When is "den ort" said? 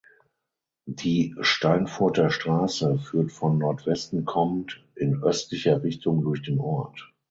6.41-7.13